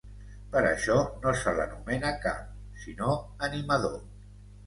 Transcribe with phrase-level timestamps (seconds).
[0.53, 0.95] Per això
[1.25, 2.49] no se l’anomena Cap,
[2.85, 3.13] sinó
[3.49, 3.97] Animador.